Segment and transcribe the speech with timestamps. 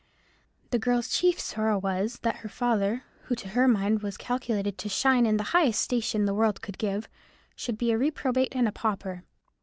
[0.71, 4.89] The girl's chief sorrow was, that her father, who to her mind was calculated to
[4.89, 7.07] shine in the highest station the world could give,
[7.55, 9.25] should be a reprobate and a pauper.